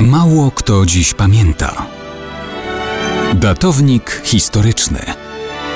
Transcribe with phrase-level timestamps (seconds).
[0.00, 1.86] Mało kto dziś pamięta.
[3.34, 4.98] Datownik historyczny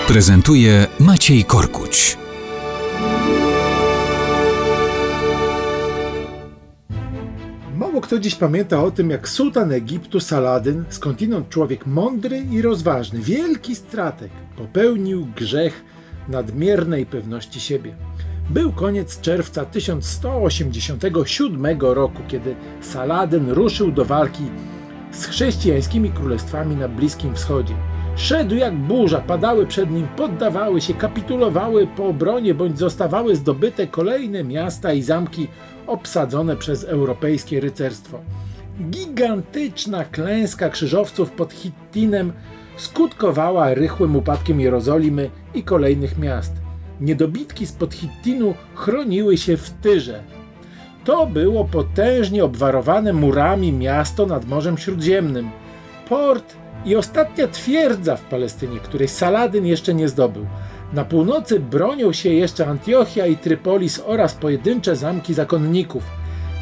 [0.09, 2.19] prezentuje Maciej Korkuć.
[7.77, 13.21] Mało kto dziś pamięta o tym, jak sułtan Egiptu Saladyn, skądinąd człowiek mądry i rozważny,
[13.21, 15.85] wielki strateg, popełnił grzech
[16.29, 17.95] nadmiernej pewności siebie.
[18.51, 24.43] Był koniec czerwca 1187 roku, kiedy Saladyn ruszył do walki
[25.13, 27.75] z chrześcijańskimi królestwami na Bliskim Wschodzie.
[28.17, 34.45] Szedł jak burza, padały przed nim, poddawały się, kapitulowały po obronie bądź zostawały zdobyte kolejne
[34.45, 35.49] miasta i zamki
[35.87, 38.21] obsadzone przez europejskie rycerstwo.
[38.91, 42.33] Gigantyczna klęska krzyżowców pod Hittinem
[42.77, 46.60] skutkowała rychłym upadkiem Jerozolimy i kolejnych miast.
[47.01, 50.23] Niedobitki spod Hittinu chroniły się w Tyrze.
[51.05, 55.51] To było potężnie obwarowane murami miasto nad Morzem Śródziemnym.
[56.09, 60.47] Port i ostatnia twierdza w Palestynie, której Saladyn jeszcze nie zdobył.
[60.93, 66.03] Na północy bronią się jeszcze Antiochia i Trypolis oraz pojedyncze zamki zakonników.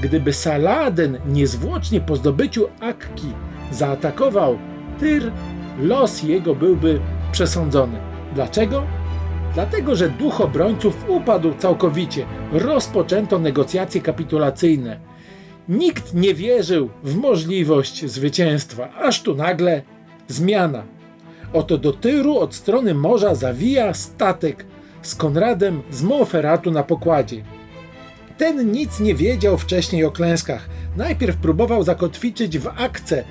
[0.02, 3.32] Gdyby Saladyn niezwłocznie po zdobyciu Akki
[3.72, 4.58] zaatakował
[5.00, 5.32] Tyr,
[5.80, 7.00] los jego byłby
[7.32, 7.98] przesądzony.
[8.34, 8.97] Dlaczego?
[9.58, 12.26] Dlatego, że duch obrońców upadł całkowicie.
[12.52, 15.00] Rozpoczęto negocjacje kapitulacyjne.
[15.68, 19.82] Nikt nie wierzył w możliwość zwycięstwa, aż tu nagle
[20.28, 20.82] zmiana.
[21.52, 24.66] Oto do Tyru od strony morza zawija statek
[25.02, 27.44] z Konradem z Monferatu na pokładzie.
[28.36, 30.68] Ten nic nie wiedział wcześniej o klęskach.
[30.96, 33.24] Najpierw próbował zakotwiczyć w akce,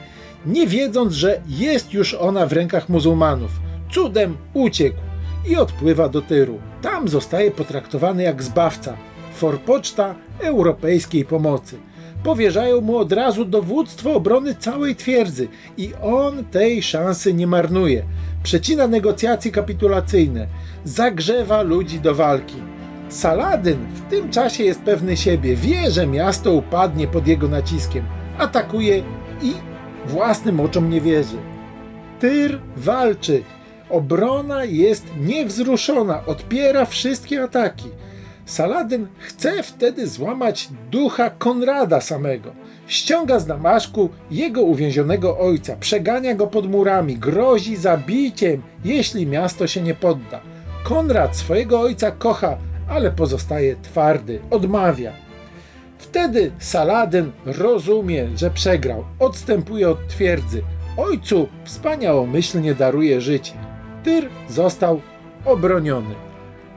[0.45, 3.52] nie wiedząc, że jest już ona w rękach muzułmanów.
[3.91, 5.06] Cudem uciekł
[5.48, 6.59] i odpływa do Tyru.
[6.81, 8.98] Tam zostaje potraktowany jak zbawca,
[9.34, 11.78] forpoczta europejskiej pomocy.
[12.23, 18.03] Powierzają mu od razu dowództwo obrony całej twierdzy i on tej szansy nie marnuje.
[18.44, 20.48] Przecina negocjacje kapitulacyjne,
[20.84, 22.56] zagrzewa ludzi do walki.
[23.09, 28.06] Saladyn w tym czasie jest pewny siebie, wie, że miasto upadnie pod jego naciskiem,
[28.38, 29.03] atakuje
[29.41, 29.53] i
[30.06, 31.38] własnym oczom nie wierzy.
[32.19, 33.44] Tyr walczy,
[33.90, 37.90] Obrona jest niewzruszona, odpiera wszystkie ataki.
[38.46, 42.52] Saladyn chce wtedy złamać ducha Konrada samego.
[42.88, 49.81] Ściąga z Damaszku jego uwięzionego ojca, przegania go pod murami, grozi zabiciem, jeśli miasto się
[49.81, 50.42] nie podda.
[50.84, 52.58] Konrad swojego ojca kocha,
[52.90, 55.12] ale pozostaje twardy, odmawia.
[55.98, 60.62] Wtedy Saladyn rozumie, że przegrał, odstępuje od twierdzy.
[60.98, 63.66] Ojcu wspaniałomyślnie daruje życie.
[64.07, 65.01] Tyr został
[65.45, 66.16] obroniony,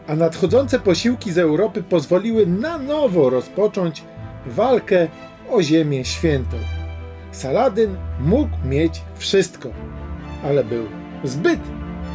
[0.06, 4.02] a nadchodzące posiłki z Europy pozwoliły na nowo rozpocząć
[4.46, 5.08] walkę
[5.50, 6.56] o Ziemię Świętą.
[7.32, 9.68] Saladyn mógł mieć wszystko,
[10.44, 10.86] ale był
[11.24, 11.60] zbyt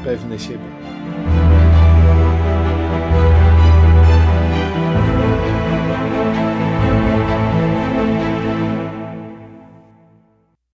[0.03, 0.69] pewny siebie.